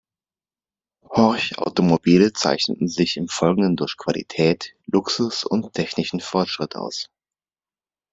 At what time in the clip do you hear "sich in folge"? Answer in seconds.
2.87-3.69